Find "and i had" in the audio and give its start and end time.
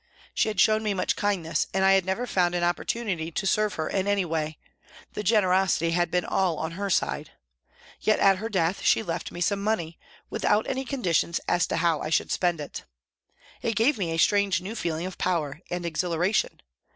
1.75-2.05